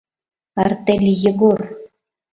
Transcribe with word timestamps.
АРТЕЛЬ 0.63 1.07
ЕГОР 1.29 1.59